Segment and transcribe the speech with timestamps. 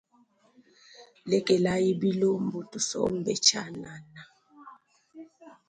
[1.29, 4.21] Lekelayi bilumbu tusombe tshianana.